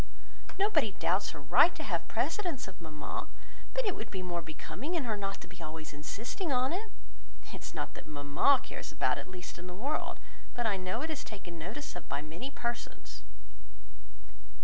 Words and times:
Nobody 0.57 0.93
doubts 0.93 1.29
her 1.29 1.39
right 1.39 1.75
to 1.75 1.83
have 1.83 2.07
precedence 2.07 2.67
of 2.67 2.81
mamma, 2.81 3.27
but 3.75 3.85
it 3.85 3.95
would 3.95 4.09
be 4.09 4.23
more 4.23 4.41
becoming 4.41 4.95
in 4.95 5.03
her 5.03 5.15
not 5.15 5.39
to 5.41 5.47
be 5.47 5.61
always 5.61 5.93
insisting 5.93 6.51
on 6.51 6.73
it. 6.73 6.89
It 7.53 7.61
is 7.61 7.75
not 7.75 7.93
that 7.93 8.07
mamma 8.07 8.59
cares 8.63 8.91
about 8.91 9.19
it 9.19 9.25
the 9.25 9.29
least 9.29 9.59
in 9.59 9.67
the 9.67 9.75
world, 9.75 10.19
but 10.55 10.65
I 10.65 10.75
know 10.75 11.01
it 11.03 11.11
is 11.11 11.23
taken 11.23 11.59
notice 11.59 11.95
of 11.95 12.09
by 12.09 12.23
many 12.23 12.49
persons." 12.49 13.21